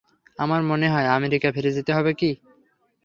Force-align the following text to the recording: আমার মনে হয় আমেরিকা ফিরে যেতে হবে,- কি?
আমার 0.39 0.61
মনে 0.69 0.87
হয় 0.89 1.07
আমেরিকা 1.09 1.47
ফিরে 1.55 1.71
যেতে 1.77 1.91
হবে,- 1.93 2.11
কি? 2.19 2.29